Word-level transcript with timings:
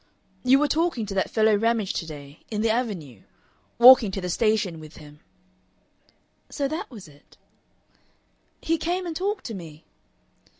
"You 0.43 0.57
were 0.57 0.67
talking 0.67 1.05
to 1.05 1.13
that 1.13 1.29
fellow 1.29 1.55
Ramage 1.55 1.93
to 1.93 2.07
day 2.07 2.39
in 2.49 2.61
the 2.61 2.71
Avenue. 2.71 3.21
Walking 3.77 4.09
to 4.13 4.19
the 4.19 4.31
station 4.31 4.79
with 4.79 4.97
him." 4.97 5.19
So 6.49 6.67
that 6.67 6.89
was 6.89 7.07
it! 7.07 7.37
"He 8.61 8.79
came 8.79 9.05
and 9.05 9.15
talked 9.15 9.45
to 9.45 9.53
me." 9.53 9.83